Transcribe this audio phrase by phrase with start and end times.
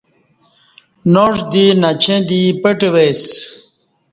[1.13, 3.33] ناݜ دی نچیں دے پٹہ وے سہ